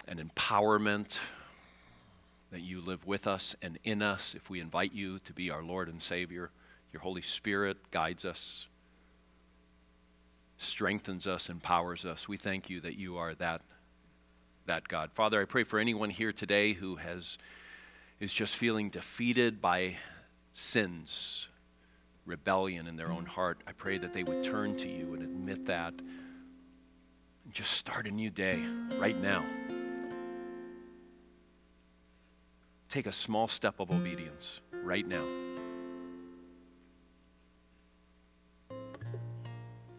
[0.06, 1.18] and empowerment
[2.52, 5.62] that you live with us and in us if we invite you to be our
[5.62, 6.50] Lord and Savior.
[6.92, 8.68] Your Holy Spirit guides us,
[10.58, 12.28] strengthens us, empowers us.
[12.28, 13.62] We thank you that you are that,
[14.66, 15.10] that God.
[15.14, 17.38] Father, I pray for anyone here today who has,
[18.20, 19.96] is just feeling defeated by
[20.52, 21.48] sins,
[22.26, 25.64] rebellion in their own heart, I pray that they would turn to you and admit
[25.66, 25.94] that
[27.44, 28.62] and just start a new day
[28.98, 29.42] right now.
[32.92, 35.24] Take a small step of obedience right now.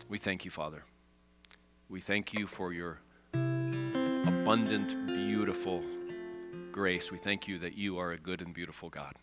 [0.08, 0.84] We thank you, Father.
[1.90, 3.00] We thank you for your
[3.34, 5.84] abundant, beautiful
[6.72, 7.12] grace.
[7.12, 9.16] We thank you that you are a good and beautiful God.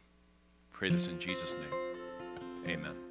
[0.73, 1.97] Pray this in Jesus' name.
[2.67, 3.10] Amen.